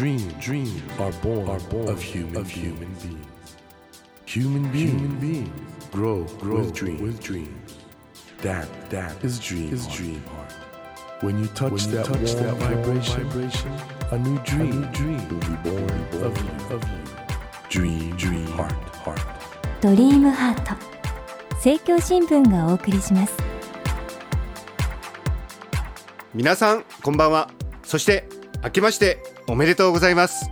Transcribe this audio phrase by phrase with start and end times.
[0.00, 3.26] Dreams, dreams are born, are born of human, of human beings.
[4.24, 5.50] Human beings, human beings
[5.92, 7.76] grow, grow with, dreams, with dreams.
[8.38, 10.54] That, that is dream, is dream heart.
[11.20, 13.72] When you touch when you that, touch warm, that vibration, vibration,
[14.10, 16.98] a new dream, a new dream will be born, born of you, of you.
[17.68, 18.72] Dream, dream heart,
[19.04, 19.20] heart.
[19.82, 20.74] ドリームハート
[21.56, 23.34] 政教新聞がお送りします
[26.32, 27.50] 皆さんこんばんは
[27.82, 28.26] そして
[28.64, 30.48] 明けましておめでとうございます。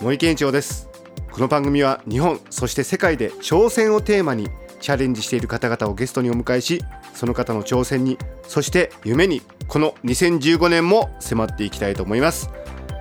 [0.00, 0.88] 森健一郎です。
[1.32, 8.16] この番組は日本そして世界で挑戦をテーマにチャレンジしている方々をゲストにお迎えしその方の挑戦に
[8.46, 12.48] そして夢にこの2015年も迫っていきたいと思います。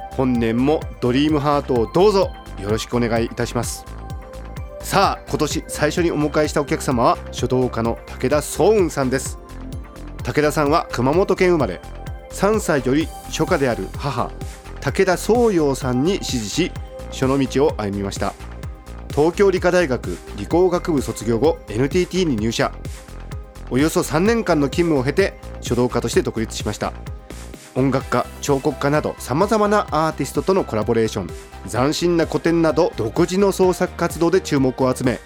[0.10, 3.86] 本年もドリームハートをどうぞよろしくお願いいたします。
[4.82, 9.38] さあ今年最初にお迎えしたお客様は書道家の武田壮雲さんです。
[10.24, 11.80] 武田さんは熊本県生まれ
[12.32, 14.32] 3歳より書家である母
[14.88, 16.72] 武田宗陽さんに師事し
[17.12, 18.34] 書の道を歩みました。
[19.10, 22.72] 東京理科大学理工学部卒業後 NTT に入社。
[23.70, 26.94] およそ3年間の勤務を経て書道家として独立しました。
[27.76, 31.30] 音楽家彫刻家などさまざまなアーティストとのコラボレーション
[31.70, 35.20] 斬新な古典など独自の創作活動で注目を集め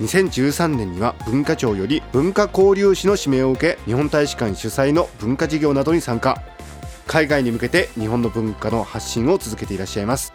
[0.00, 6.55] 2013年には文化庁より文化交流士の指名を受け日本大使館主催の文化事業などに参加。
[7.06, 10.32] 海外に向けて日本の文化の発信を続けていらっしゃいます。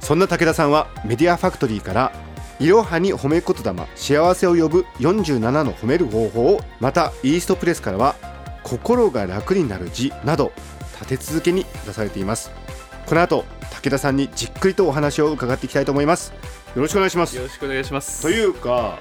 [0.00, 2.12] そんな武田さんはメディアファクトリーから
[2.60, 8.14] いろはに褒め言霊幸せを呼ぶ47の褒める方法をまたイーストプレスからは
[8.62, 10.52] 心が楽になる字など
[11.00, 12.50] 立て続けに出されています。
[13.06, 13.44] この後
[13.82, 16.32] 武田さんにじっくりとお話を伺っていきたいと思います。
[16.74, 17.36] よろしくお願いします。
[17.36, 18.22] よろしくお願いします。
[18.22, 18.98] というか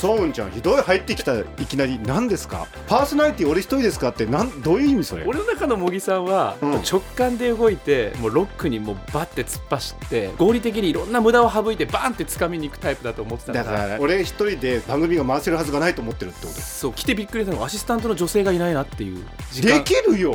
[0.00, 1.98] ソウンちゃんひどい入ってきたいきなり。
[1.98, 2.66] 何ですか？
[2.88, 4.08] パーソナリティ俺一人ですか？
[4.08, 5.26] ってなんどういう意味それ？
[5.26, 6.72] 俺の中の茂木さんは、うん。
[6.76, 16.60] 直感で動いてもうロックにもうバッて突っ走って合理的にいろんな無駄を省いてバーンって掴みに行くタイプだと思ってたんだから俺一人で番組が回せるはずがないと思ってるってこと。
[16.60, 19.22] そう来てびっくりしたのがアシスタントの女性がいないなっていう
[19.52, 19.78] 時間。
[19.80, 20.34] できるよ。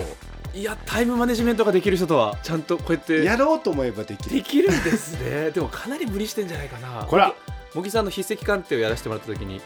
[0.54, 3.24] いやタイムマネジメントができる人とはちゃんとこうやって。
[3.24, 4.36] やろうと思えばできる。
[4.36, 5.50] できるんですね。
[5.50, 7.04] でもかなり無理してんじゃないかな。
[7.06, 7.34] こら
[7.76, 9.60] 茂木さんの筆跡鑑定をやらせてもらった時に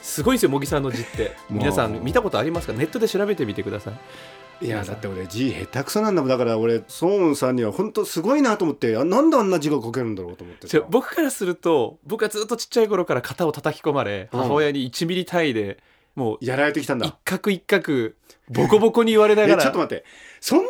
[0.00, 1.32] すごいんですよ茂木さんの字って。
[1.50, 2.72] 皆さん見たことありますか？
[2.72, 4.66] ネットで調べてみてください。
[4.66, 6.28] いやだって俺字下手くそなんだもん。
[6.28, 14.40] だから俺ソウンさんには本当すごいなと思ってあなんであんな字が書けるんだろうと思って僕からすると僕はずっとちっちゃい頃から型を叩き込まれ、うん。
[14.40, 15.78] 母親に1ミリ単位で
[16.16, 17.06] もうやられてきたんだ。
[17.06, 18.10] 一角一角
[18.48, 19.62] ボコボコに言われなえがら。
[19.62, 20.04] ちょっと待って。
[20.40, 20.68] そんなに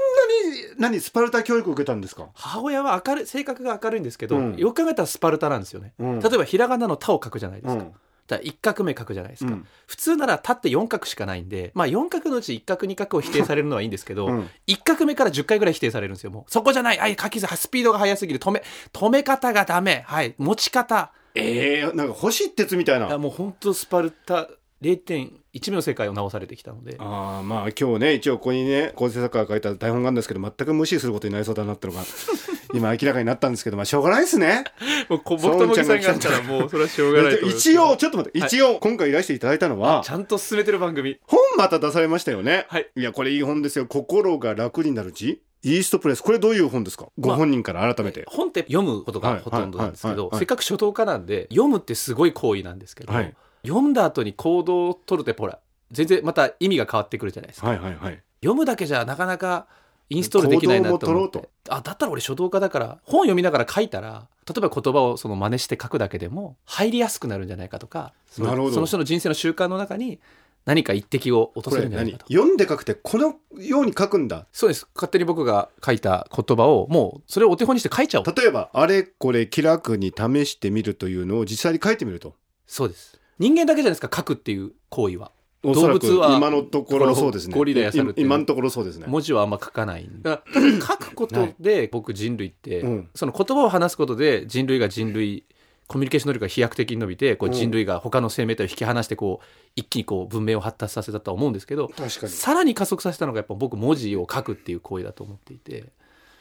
[0.78, 2.28] 何スパルタ教育を受けたんですか？
[2.34, 4.56] 母親は明るい性格が明るいんですけど、うん。
[4.56, 6.20] よく考えたらスパルタなんですよね、うん。
[6.20, 7.92] 例えばひらがなの「た」を書くじゃないですか、うん。
[8.26, 9.66] だ一画目書くじゃないですか、うん。
[9.86, 14.50] 普通なら「た」って4画しかないんでまあ4画のうち1画2画を否定されるのはいいんですけど、 うん。
[14.66, 16.50] 一画目から10回ぐらい否定されるんですよもう。
[16.50, 16.98] そこじゃない。
[16.98, 18.40] あい書きスピードが速すぎる。
[18.40, 20.02] 止め止め方がダメ。
[20.06, 20.34] はい。
[20.38, 21.12] 持ち方。
[21.38, 24.48] えー、なんか星鉄みたいいやなもう本当スパルタ
[24.82, 26.96] 0.1目の世界を直されてきたので。
[26.98, 32.02] あーまあ今日ね一応ここにね構成作家が書いた台本があるんですけど全く無視することになりそうだなってのが
[32.74, 34.64] 今明らかになったんですけどまあしょうがないですね。
[35.08, 38.48] もうこ僕と茂木さんがあったらもうそれはしょうがない一応ちょっと待ってはい。
[38.48, 41.18] 一応今回いらしていただいたのはちゃんと進めてる番組。
[41.26, 42.66] 本また出されましたよね。
[42.68, 42.88] はい。
[42.96, 43.86] いやこれいい本ですよ。
[43.86, 45.40] 心が楽になる字。
[45.62, 46.20] イーストプレス。
[46.22, 47.08] これどういう本ですか？
[47.18, 53.34] ご本人から改めて、本って読むことはいがほとんどなんですけどせっかく書道家なんで読むってすごい行為なんですけど、はい
[53.66, 55.58] 読んだ後に行動を取るってほら
[55.90, 58.22] 全然また意味が変わってくるじゃないですか、はいはいはい。
[58.40, 59.66] 読むだけじゃなかなか
[60.08, 61.48] インストールできないなと思って。
[61.68, 68.74] あだったら俺書道家だから本読みながら書いたら例えば言葉をその真似して書くだけでも入りやすくなるんじゃないかとかそのなるほど。
[68.74, 70.20] その人の人生の習慣の中に
[70.64, 74.46] 何か一滴を落とせるんじゃないかと読んで書くってこのように書くんだ。
[74.52, 74.88] そうです。
[74.94, 78.34] 勝手に僕が書いた言葉をもうそれをお手本にして書いちゃおう。
[78.34, 82.34] 例えばあれこれ気楽に試してみるというのを実際に書いてみると。
[82.66, 85.32] そうです人間だけじゃないですか書くっていう行為は。
[85.62, 87.54] 動物は今のところそうですね。
[87.54, 89.06] ゴリラや猿って今のところそうですね。
[89.08, 93.10] 文字はあんま書かないんだから書くことで僕人類って、うん。
[93.14, 95.44] その言葉を話すことで人類が人類
[95.88, 97.54] コミュニケーション能力が飛躍的に伸びてこううん。
[97.54, 102.32] 人類が他の生命体を引き離してこう一気にこう文明を発達させたとは思うんですけど確かに。
[102.32, 105.86] さらに加速させたのがやっぱ僕文字を書くっていう行為だと思っていて。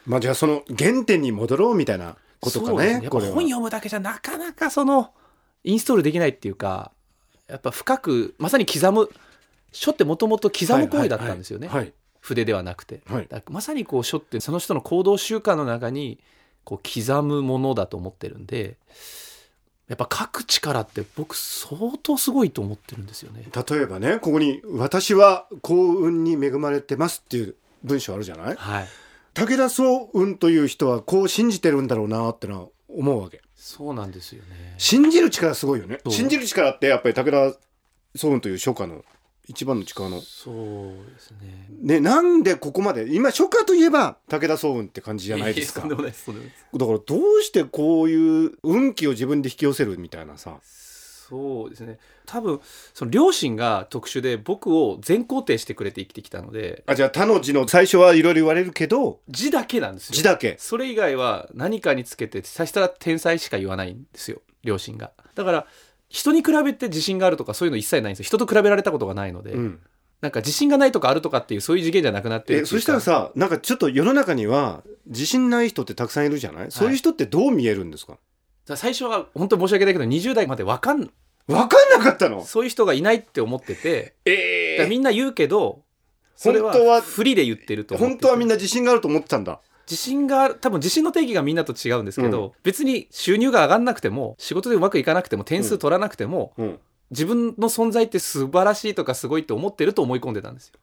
[0.05, 5.11] まあじゃあその原点に戻ろうみたいなことかねこれは本読むだけじゃなかなかその
[5.63, 6.91] インストールできないっていうか
[7.47, 9.09] やっぱ深くまさに刻む
[9.71, 11.93] 書ってもともと刻む行為だったんですよね、はいはい
[12.25, 13.29] 筆ではなくて、はい。
[13.51, 16.17] まさにこう書ってその人の行動習慣の中に
[16.63, 18.77] こう刻むものだと思ってるんで
[19.87, 23.45] やっぱ書く力って僕相当すごいと思ってるんですよね。
[23.69, 27.53] 例えばねここに「私は幸運に恵まれてます」っていう
[27.83, 28.55] 文章あるじゃない？
[28.55, 28.87] はい、
[29.35, 33.41] 武田壮雲という人はこう信じてるんだろうなってのは思うわけ。
[33.55, 34.75] そうなんですよね。
[34.77, 35.99] 信じる力すごいよね。
[36.09, 37.57] 信じる力ってやっぱり武田
[38.15, 39.03] 壮雲という書家の
[39.47, 40.21] 一番の力の。
[40.21, 40.55] そう
[41.13, 41.67] ですね。
[41.81, 45.81] ねなんでここまで今書家といえば武田壮雲って感じじゃないですか。
[45.81, 46.17] だからど
[46.79, 46.99] う
[47.43, 50.59] してこういう運気を自分で引き寄せるみたいなさ
[51.27, 51.97] そうですね。
[52.25, 52.59] 多分
[52.93, 60.15] その両親が特殊で僕を全肯定してくれて生きてきたのであじゃあ他の字の最初はいろいろ言われるけど字だけなんですよ。
[60.15, 60.55] 字だけ。
[60.59, 64.41] それ以外は何かにつけて最初から天才しか言わないんですよ。
[64.63, 65.11] 両親が。
[65.33, 65.67] だから
[66.09, 68.25] 人に比べて自信があるとかそういうの一切ないんですよ。
[68.25, 69.79] 人と比べられたことがないので、うん。
[70.21, 78.17] なんか自信がないとかあるとかっていうそういう次元じゃなくなってるそしたらさなんかちょっと世の中には自信ない人ってたくさんいるじゃない、そういう人ってどう見えるんですか？
[78.65, 81.09] 最初は本当に申し訳ないけど20代までわかん分
[81.47, 81.67] かん
[81.99, 82.43] なかったの？
[82.43, 85.83] そういう人がいないって思っててえだからみんな言うけど
[86.35, 89.59] それは本当はフリで言ってると本当はみんなな自信があると思ってたんだ。
[89.87, 92.51] 自信がある多分自信の定義がみんなと違うんですけど、うん。
[92.63, 96.79] 別に収入が上がんなくても仕事でうまくいかなくても点数取らなくても、うん。
[97.11, 100.79] 自分の存在って素晴らしいとかすごいって思ってると思い込んでたんですよ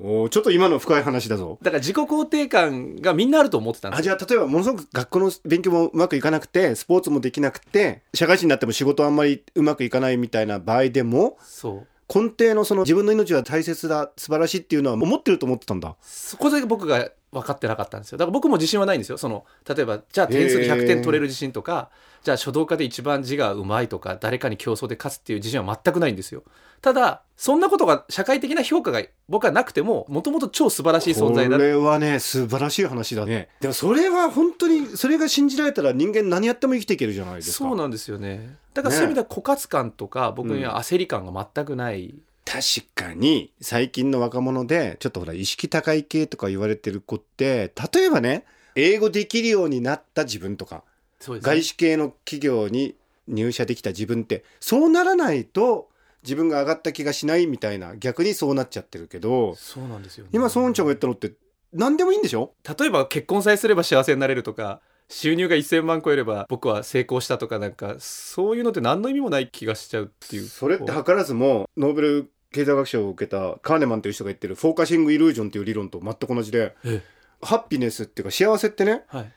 [0.00, 1.58] おーちょっと今の深い話だぞ。
[1.60, 11.86] だから自己肯定感がみんなあると思ってたんですあじゃあ例えばものすごく学校の勉強もうまくいかなくてスポーツもできなくて社会人になっても仕事あんまりうまくいかないみたいな場合でもそう。
[12.12, 15.94] 根底のその自分の命は大切だ素晴らしいっていうのは思ってると思ってたんだ。
[16.00, 18.18] そこで僕が分かってなかったんですよ。
[18.18, 19.18] だから僕も自信はないんですよ。
[19.18, 21.90] その例えばじゃあ点数で100点取れる自信とか
[22.22, 26.42] じゃあ書道家で一番字がうまいとか誰かに競争で勝つっていう自信は全くないんですよ。
[26.80, 31.56] ただそんなことが社会的な評価が僕はなくてももともと超素晴らしい存在だ。
[31.56, 33.48] これはね素晴らしい話だね。
[33.60, 37.68] でもそれは本当にそれが信じられたら人間何やっても生きていけるじゃないですか。
[37.68, 38.56] そうなんですよね。
[38.74, 42.14] だからそういう意味では枯渇感とか僕には焦り感が全くない、
[42.50, 51.40] 確かに最近の若者でちょっとほら意識高い系とか言われてる子って例えばね英語できるようになった自分とかね。
[51.40, 52.94] 外資系の企業に
[53.26, 55.90] 入社できた自分ってそうならないと
[56.22, 61.32] 自分が上がった気がしないみたいな逆にそうなっちゃってるけどそうなんですよね、今ソンちゃんが言ったのって
[61.74, 62.54] 何でもいいんでしょ？
[62.78, 64.80] 例えば結婚さえすれば幸せになれるとか
[65.10, 70.46] 収入が1000万超えれば僕は成功したとかなんかそういうのって何の意味もない気がしちゃうっていう。
[70.46, 77.02] それって図らずもノーベル経済学賞を受けたカーネマンという人が言ってるフォーカシングイリュージョンっていう理論と全く同じでえ
[77.42, 79.32] ハッピネスっていうか幸せってねはい。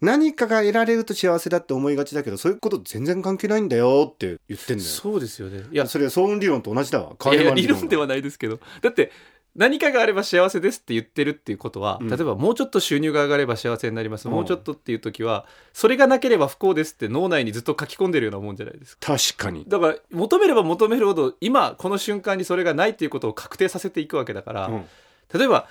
[0.00, 4.88] 何かが得られると幸せだって思いがちだけどそういうこと全然関係ないんだよって言ってんだよ。
[4.88, 5.64] そうですよね。
[5.72, 5.86] いや。
[5.88, 7.16] それは相運理論と同じだわ。
[7.18, 8.60] カいやいやーネマン理論理論ではないですけど。
[8.80, 9.10] だって
[9.58, 12.08] 何かがあれば幸せですって言ってるっていうことは、うん。
[12.08, 14.34] 例えばもうちょっと収入が上がれば幸せになります、うん。
[14.34, 19.18] もうちょっとっていう時はそれがなければ不幸ですって脳内にずっと書き込んでるようなもんじゃないですか。
[19.18, 24.84] 確かに、だから求めれば求めるほど今この瞬間にそれがないっていうことを確定させていくわけだから、うん。
[25.34, 25.66] 例えば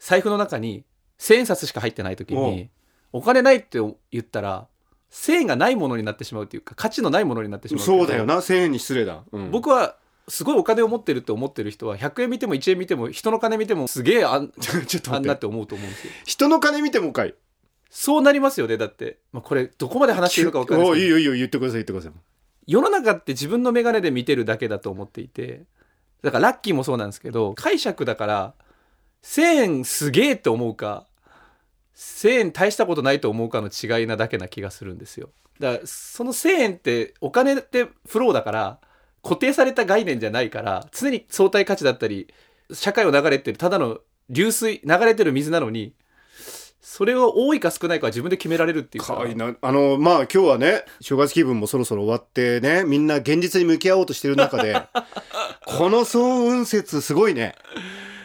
[0.00, 0.84] 財布の中に
[1.16, 2.70] 千円札しか入ってない時に
[3.12, 3.78] お金ないって
[4.10, 4.66] 言ったら
[5.10, 8.36] 千円がないものになってしまうっていうか価値のないものになってしまうけどそうだよな。
[8.36, 9.50] 1000円に失礼だ、うん。
[9.50, 9.96] 僕は
[10.28, 15.40] すごいお金を持ってるって思ってる人は100円見ても1円見ても人の金見てもすげえあん ちょっとあんなって。
[15.40, 17.34] て思うと思うんですよ人の金見てもかい。
[17.90, 21.18] そうなりますよねだって、まあ、これどこまで話していいのか分かんないおですけど。
[21.18, 22.12] いいよいいよ言ってください言ってください。
[22.66, 25.64] 世の中って自分の眼鏡で見てるだけだと思っていて。
[26.22, 28.54] だからラッキーもそうなんですけど解釈だから
[29.22, 31.06] 1000円すげえって思うか
[31.94, 35.30] 1000円大したことないと思うかの違いなだけな気がするんですよ。
[35.58, 38.78] だからその1000円ってお金ってフローだから
[39.22, 42.28] 固定された概念じゃないから常に相対価値だったり
[42.72, 43.98] 社会を流れてるただの
[44.30, 45.94] 流水流れてる水なのに
[46.80, 49.22] それを多いか少ないかは自分で決められるっていうか。
[49.28, 49.54] いいな。
[49.60, 54.80] あのまあ今日はね正月気分もそろそろ終わってねみんな現実に向き合おうとしてる中で
[55.66, 57.56] この総運説すごいね。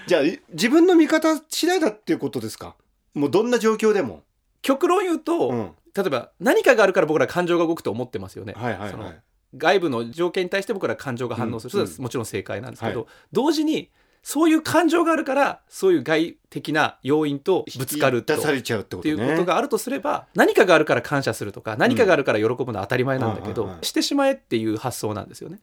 [0.07, 2.75] じゃあい自分の見方次第だっていうことですか？
[3.13, 4.23] もうどんな状況でも、
[4.61, 8.53] 極論言うと、うん、例えば何かがあるから僕ら感情が動くと思ってますよね。
[8.55, 9.21] はいはいそのはい
[9.55, 11.87] 外部の条件に対して僕ら感情が反応する、うん。
[11.87, 13.89] それはもちろん正解なんですけど、は同時に
[14.23, 18.39] そういう感情があるからそういう外的な要因とぶつかると。
[18.39, 19.13] されちゃうってことね。
[19.15, 25.59] うことがあるとすれば何かがあるから感謝するとか何かがあるから喜ぶのは当たり前なんだけど、うんしてしまえっていう発想なんですよね。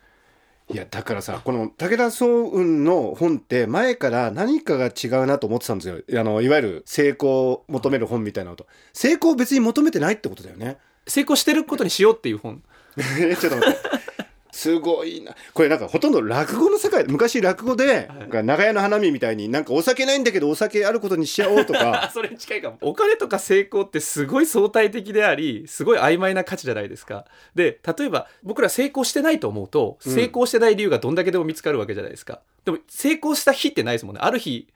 [0.72, 6.20] いやだからさこの武田総雲の本って前から何かが違うなと思ってたんですよ。
[6.20, 8.66] あのいわゆる成功を求める本みたいなのと。
[8.92, 10.76] 成功を別に求めてないってことだよね。
[11.06, 12.62] 成功してることにしようっていう本。
[12.62, 14.10] えちょっと待って。
[14.52, 15.34] すごいな。
[15.54, 22.10] これなんかほとんど落語の世界昔落語で、なんか長屋の花見みたいになんかお酒ないんだけどお酒あることにしちゃおうとあか。
[22.12, 22.78] それに近いかも。
[22.82, 27.26] お金とか成功ってすごい相対的でありすごい曖昧な価値じゃないですか。
[27.54, 30.14] で例えば僕ら成功してないと思うとうん。
[30.14, 34.20] 成功してない理由がどんだけでも見つかるわけじゃないですか、でも成功した日ってないですもんね。
[34.22, 34.68] ある日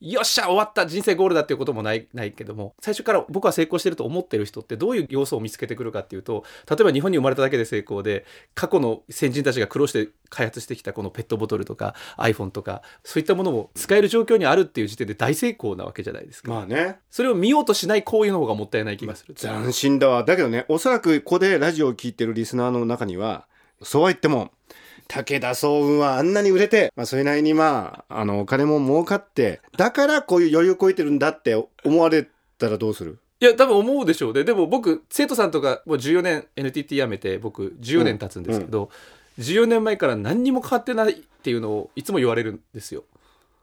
[0.00, 16.98] よっしゃ終わった人生ゴールだっていうこともないないけども最初から僕は成功してると思ってる人ってどういう要素を見つけてくるかっていうと例えば日本に生まれただけで成功で過去の先人たちが苦労して開発してきたこのペットボトルとか iPhone とかそういったものも使える状況にあるっていう時点で大成功なわけじゃないですか、まあね。
[17.10, 19.34] それを見ようとしない行為の方がもったいない気がする。
[19.34, 20.24] 斬新だわ。
[20.24, 23.46] だけどねおそらくここでラジオを聞いてるリスナーの中には
[23.82, 24.50] そうは言っても
[25.08, 33.18] 武田総雲はあんなに売れて、まあ、それなりにまああのお金も儲かってだからこういう余裕こいてるんだって思われたらどうする？
[33.40, 38.90] いや多分思うでしょうねでも僕生徒さんとかもう14年 NTT 辞めて僕14年経つんですけど、
[39.38, 43.04] 14年前から何にも変わってないっていうのをいつも言われるんですよ。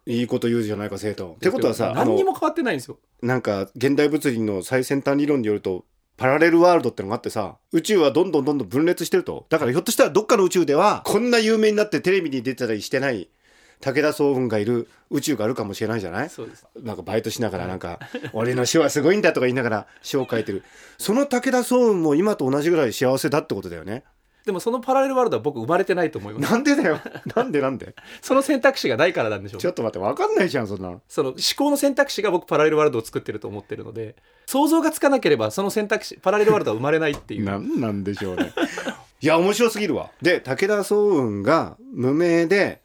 [0.05, 2.99] いいこと言うじゃないか生徒ってことはさ何にも変わってないんですよ。
[3.21, 5.85] なんか現代物理の最先端理論によると
[6.23, 9.45] パラレルワールドってのがあってさ宇宙はどんどんどんどん分裂してると。
[9.49, 13.27] だからひょっとしたらどっかの宇宙ではこんな有名になってテレビに出てたりしてない
[13.81, 16.29] 武田総雲がいる宇宙があるかもしれないじゃない？
[16.29, 16.65] そうです。
[16.81, 17.99] なんかバイトしながらなんか
[18.31, 20.63] 「俺の詩はすごいんだ」とか言いながら詩を書いてる。
[20.97, 24.05] その武田総雲も今と同じぐらい幸せだってことだよね
[24.45, 26.51] でもそのパラレルワールドは僕生まれてないと思います。
[26.51, 26.99] なんでだよ。
[27.35, 27.95] なんでなんで？
[28.21, 29.61] その選択肢がないからなんでしょう。
[29.61, 30.89] ちょっと待って分かんないじゃんそんな。
[30.89, 37.45] のその思考の選択肢が僕パラレルワールドを作ってると思ってるので想像がつかなければその選択肢パラレルワールドは生まれないっていう。
[37.45, 38.53] なんなんでしょうね。
[39.21, 40.11] いや面白すぎるわ。
[40.21, 42.81] で武田総雲が無名で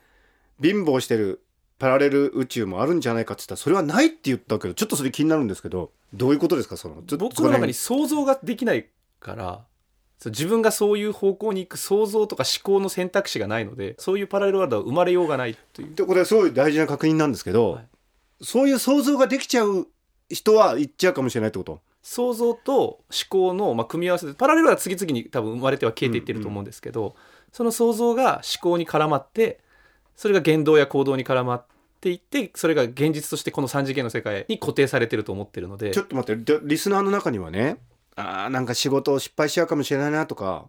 [0.63, 1.43] 貧乏してる
[1.81, 6.77] パラレル宇宙もあるんじゃないかって言ったらそれはないって言ったけどちょっとそれ気になるんですけどどういうことですか？
[6.77, 8.87] その僕の中に想像ができない
[9.21, 9.65] から
[10.19, 15.95] そう自分がそういう方向に行く想像とか思考の選択肢がないのでそういうパラレルワールドは生まれようがないという。
[15.95, 17.87] でこれはすごい大事な確認なんですけど、はい。
[18.43, 19.89] そういう想像ができちゃう
[20.29, 21.81] 人は言っちゃうかもしれないってこと？
[22.03, 27.17] 想像と思考のまあ組み合わせでパラレルは次々に多分生まれては消えていってると思うんですけど、
[27.53, 29.61] その想像が思考に絡まって
[30.17, 31.67] それが言動や行動に絡まっ
[32.01, 35.91] ていってそれが現実としてこの3次元の世界に固定されてると思ってるので。
[35.91, 37.79] ちょっと待ってでリスナーの中にはね
[38.19, 40.69] あーなんか仕事を失敗しちゃうかもしれないなとか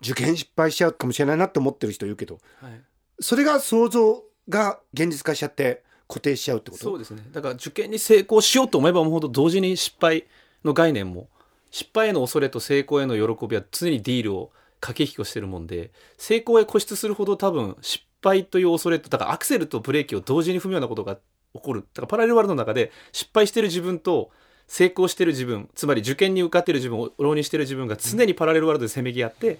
[0.00, 2.80] 受験失敗しちゃうかもしれないなって思ってる人いるけどはい。
[3.20, 6.84] それが想像が現実化しちゃって固定しちゃうってこと？
[6.84, 7.22] そうですね。
[7.32, 10.26] だから受験に成功しようと思えば思うほど同時に失敗
[10.64, 11.28] の概念も
[11.70, 21.20] 失敗への恐れと成功への喜びは常にディールを駆け引きをしてるもんで成功へ固執するほど多分失敗という恐れとだからアクセルとブレーキを同時に踏むようなことが起
[21.62, 21.80] こる。
[21.80, 24.30] だからパラレルワールドの中で失敗してる自分と
[24.68, 29.58] 成功してる自分つまり受験に受かってる自分を浪人してる自分が常にパラレルワールドでせめぎ合って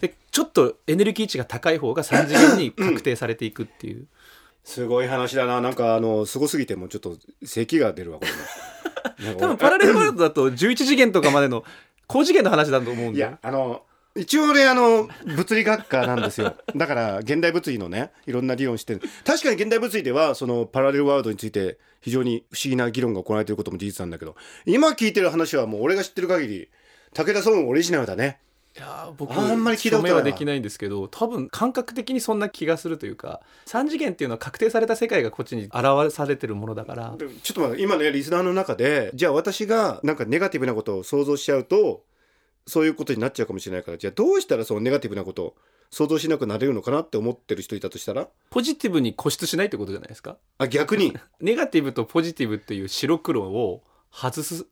[0.00, 4.06] でちょっとエネルギー値が高い方が3次元に確定されていくっていう。
[4.62, 5.60] すごい話だな。
[5.60, 8.30] なんかあのすごすぎてもうちょっと咳が出るわこれ。
[9.38, 11.64] 多分パラレルワールドだと11次元とかまでの
[12.06, 13.82] 高次元の話だと思うんでいやあの
[14.16, 16.56] 一応俺あの物理学科なんですよ。
[16.74, 19.02] だから現代物理のねいろんな理論してる。
[19.24, 26.68] 確かに現代物理ではそのパラレルワールドについて非常に不思議な議論が行われていることも事実なんだけど今聞いてる話はもう俺が知ってる限り
[27.14, 28.38] 武田総雲オリジナルだね。
[28.76, 37.14] いやー僕あんまり聞いたことはできないんですけど多分感覚的にそんな気がするというか3次元っていうのは確定された世界がこっちに表されてるものだから。
[37.16, 42.02] でちょっと待って今ねリスナーの中でじゃあ私がなんかネガティブなことを想像しちゃうと
[42.66, 45.56] そういうことになっちゃうかもしれないからじゃあどうしたらそのネガティブなことを
[45.90, 48.28] 想像しなくなれるのかなって思ってる人いたとしたら？
[48.50, 50.36] ポジティブに固執しないってことじゃないですか？
[50.58, 51.16] あ逆に。
[51.40, 54.66] ネガティブとポジティブっていう白黒を外す、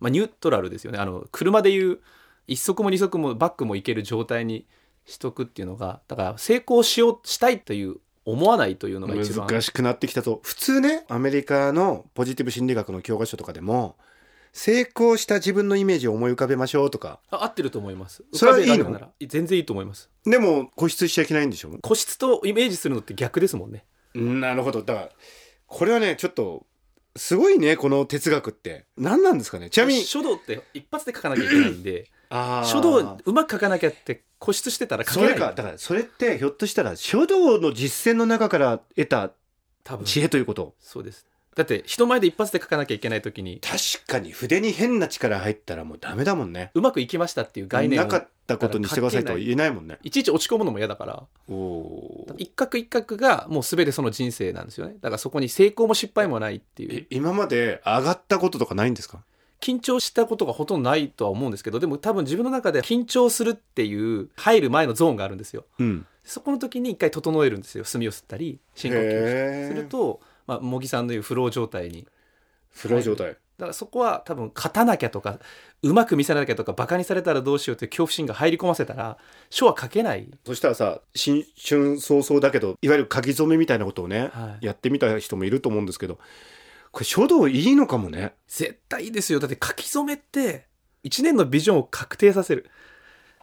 [0.00, 0.98] まあ、ニュートラルですよね。
[0.98, 2.00] あの車でいう
[2.48, 4.66] 一足も二足もバックもいける状態に
[5.06, 9.46] しとくっていうのがだから成功しようしたいという思わないというのが一番。
[9.46, 13.96] 難しくなってきたと普通ねアメリカのポジティブ心理学の教科書とかでも
[14.52, 17.20] 成功した自分のイメージを思い浮かべましょうとか。
[17.30, 18.24] あ合ってると思います。
[18.32, 18.90] それはいいの？
[18.90, 19.10] なら。
[19.20, 20.10] 全然いいと思います。
[20.24, 23.84] でも固執しちゃいけないんでしょ個室とイメージするのって逆ですもんね。
[24.14, 24.82] なるほど。
[24.82, 25.08] だから
[25.66, 26.66] これはねちょっと
[27.16, 28.86] すごいねこの哲学って。
[28.96, 29.70] 何なんですかね。
[29.70, 32.10] ちなみに書道って一発で書かなきゃいけないんで
[32.64, 35.34] 書道うまく書かなきゃって固執してたら書そけない。
[35.34, 35.52] れか。
[35.52, 39.30] だからそれってひょっとしたら書道の実践の中から得た
[40.04, 40.74] 知恵ということ？
[40.80, 41.26] そうです
[41.58, 43.60] だって人前で一発で書かなきゃいけない時に。
[43.60, 46.70] 確かに筆に変な力入ったらもうダメだもんね。
[46.74, 49.98] うまくいきましたっていう概念をなかったことにしてくださいとは言えないもんね。
[50.04, 51.24] いちいち落ち込むのも嫌だから。
[51.48, 52.34] おおー。
[52.38, 54.94] 一角一角がもう全てその人生なんですよね。
[55.00, 57.00] だからそこに成功も失敗もないっていう。
[57.00, 59.24] え今まで上がったこととかないんですか？
[59.60, 65.64] 緊張したことがほとんどないとは思うんですけどでも多分自分の中で緊張するっていう入る前のゾーンがあるんですよ。
[65.80, 66.06] うん。
[66.22, 67.84] そこの時に一回整えるんですよ。
[67.84, 72.08] 墨を吸ったり深呼吸をすると、まあ、茂木さんの言うフロー状態に。
[72.70, 75.40] フロー状態、だからそこは多分勝たなきゃとか
[75.82, 79.18] うまく見せなきゃとかバカにされたらどうしようという恐怖心が入り込ませたら
[79.50, 84.66] 書は書けない、そしたらさ新春早々だけどいわゆる書き初めみたいなことをね、はい。
[84.66, 86.18] やってみた人もいると思うんですけど
[86.92, 88.34] これ書道いいのかもね。
[88.46, 89.40] 絶対いいですよ。
[89.40, 90.66] だって書き初めって
[91.04, 92.70] 1年のビジョンを確定させる。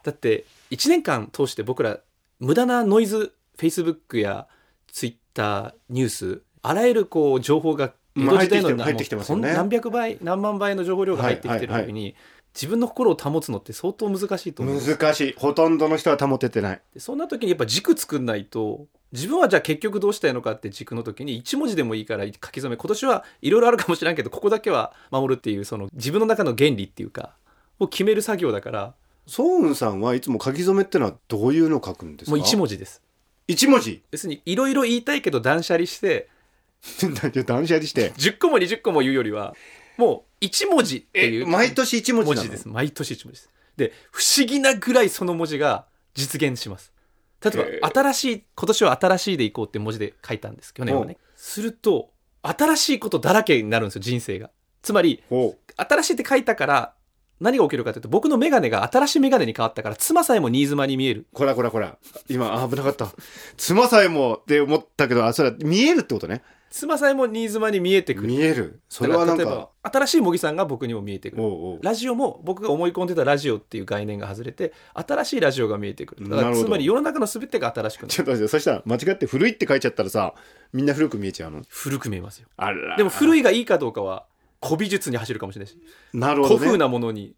[0.03, 1.99] だって1年間通して僕ら
[2.39, 4.47] 無駄なノイズ Facebook や
[4.87, 9.47] Twitter ニュースあらゆるこう情報が江戸時代の入ってきてますよね。
[9.49, 12.15] もう何百倍何万倍の情報量が入ってきてるはい時に、
[12.53, 15.35] 自分の心を保つのって相当難しいと思う難しい。
[15.37, 16.81] ほとんどの人は保ててない。
[16.93, 27.35] でそんな時にやっぱ軸作んないと自分はじゃあ結局どうしたいのかって軸の時に1文字でもいいから書き初め今年はいろいろあるかもしれんけどここだけは守るっていうその自分の中の原理っていうか
[27.79, 28.93] を決める作業だから。
[29.27, 32.37] ソウンさんはいつも書き初めってのはどういうのを書くんですか？
[32.37, 33.01] もう1文字です。
[33.47, 34.03] 一文字。
[34.11, 36.29] 別にいろいろ言いたいけど断捨離して
[37.45, 38.11] 断捨離して。
[38.13, 39.55] 10個も20個も言うよりは
[39.97, 41.47] もう1文字っていう。
[41.47, 42.67] 毎年一文字文字です。
[42.67, 43.49] 毎年1文字です。
[43.77, 46.93] で不思議なぐらいその文字が実現します。
[47.43, 50.73] 例えば新しい今年は新しいでいこうって文字で書いたんです。
[50.73, 51.17] 去年はね。
[51.35, 52.11] すると
[52.41, 54.49] 新しいことだらけになるんですよ人生が。
[54.81, 56.93] つまりほ新しいって書いたから
[57.39, 61.27] 何が起きるかというと僕の眼鏡が新しい眼鏡に変わったから妻さえも新妻に見える。
[61.31, 61.97] うこらこらこら。
[62.29, 63.09] 今あ危なかった。
[63.57, 66.43] 妻さえもって思ったけどあそれは見えるってことね。
[66.71, 68.27] 妻さえも新妻に見えてくる。
[68.27, 68.81] 見える。
[68.89, 71.43] それはなんだら例えかば新しい茂木さんが僕にも見えてくる。
[71.43, 71.79] おうおう。
[71.81, 76.29] ラジオも僕が思い込んでたラジオっていう概念が外れて新しいラジオが見えてくる。
[76.29, 80.33] だからつまり世の中の全てが新しくなるちょっと待ってそしたら間違って古いって書いちゃったらさ
[80.73, 81.61] みんな古く見えちゃうの？
[81.69, 82.47] 古く見えますよ。
[82.57, 84.25] あらでも古いがいいかどうかは
[84.65, 85.79] 古美術に走るかもしれないし
[86.13, 87.35] なるほど、ね、古風なものに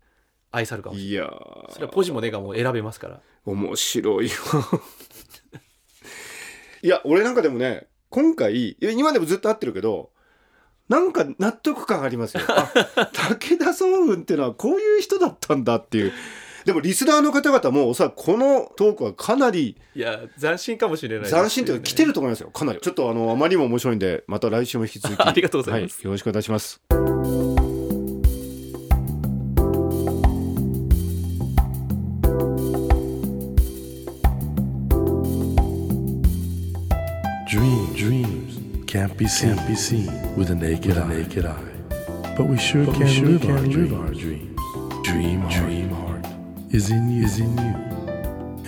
[0.51, 1.11] 愛されるかもしれない。
[1.11, 1.71] いやー。
[1.71, 3.21] それはポジもネガも選べますから。
[3.45, 4.33] 面白いわ。
[6.83, 10.11] いや俺なんかでもね今回今でもずっと会ってるけど
[10.87, 12.43] なんか納得感ありますよ。
[12.47, 12.71] あ
[13.11, 16.13] 武田壮雲ってのはこういう人だったんだっていう。
[16.65, 21.29] でもリスナーの方々もおそらくこのトークはかなりいや斬新かもしれないね。
[21.29, 22.49] 斬新というか来てると思いますよ。
[22.49, 22.79] かなり。
[22.79, 25.19] ちょっとあのあまりにも面白いんでまた来週も引き続き。
[25.23, 25.99] ありがとうございます。
[25.99, 26.81] はよろしくお願いします
[37.57, 41.07] 「Dream, dreams can't be seen, can't be seen with a naked, eye.
[41.07, 41.59] naked eye.
[42.37, 44.55] But we sure can, live, our dreams.
[45.03, 46.23] Dream, dream heart
[46.69, 47.73] is in you, is in you,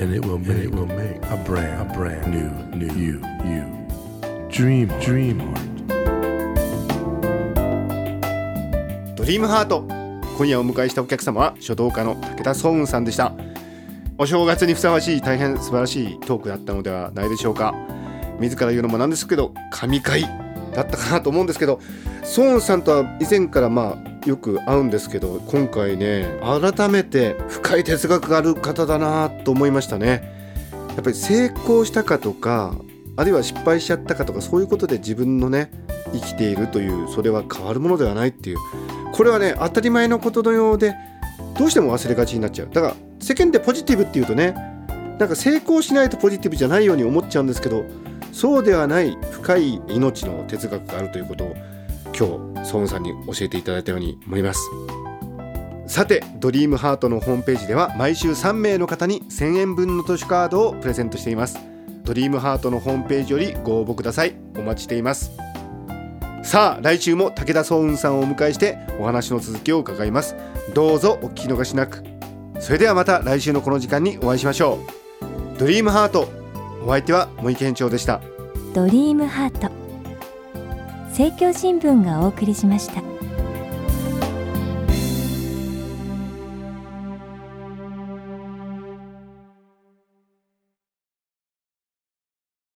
[0.01, 3.63] and it will make, it will make a brand, a brand new, new you, you.
[4.49, 5.69] Dream, dream heart.
[9.15, 9.85] ドリームハート
[10.39, 13.33] 今夜お迎えしたお客様は書道家の武田壮雲さんでした
[14.17, 17.98] お正月にふさわしい大変素晴らしいトークだったのではないでしょうか
[18.39, 20.23] 自ら言うのもなんですけど神回
[20.73, 21.79] だったかなと思うんですけど
[22.23, 30.37] ソーンさんとは以前からまあよく会うんですけど今回ね改めて深い哲学がある方だなと思いましたね。
[30.89, 32.75] やっぱり成功したかとか
[33.15, 35.71] あるいは失敗しちゃったかとかそういうことで自分のね
[36.13, 38.57] 生きているというそれは変わるものではないっていう。
[39.13, 40.95] これはね当たり前のことのようで
[41.57, 42.69] どうしても忘れがちになっちゃう。
[42.71, 44.53] だから世間でポジティブっていうとね
[45.17, 47.83] なんか成功しないとポジティブじゃないように思っちゃうんですけど
[48.31, 51.55] そうではない深い命の哲学があるということを
[52.05, 54.59] 今日ソーンさんに教えていただいたように思います。
[55.87, 61.57] さてドリームハートのホームページでは毎週3名の方に1000円分の図書カードをプレゼントしています。
[62.03, 64.35] ドリームハートのホームページよりご応募ください。
[64.55, 65.31] お待ちしています。
[66.43, 70.35] さあ来週も武田壮雲さんをお迎えしてお話の続きを伺います。
[70.73, 72.03] どうぞお聞き逃しなく。
[72.59, 74.79] それではまた来週のこの時間にお会いしましょ
[75.55, 75.59] う。
[75.59, 76.38] ドリームハート。
[76.85, 78.21] お相手は森健長でした。
[78.73, 79.71] ドリームハート。
[81.09, 83.18] 政教新聞がお送りしました。